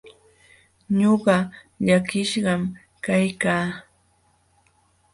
Ñuqa 0.99 1.35
llakishqan 1.85 2.61
kaykaa. 3.03 3.65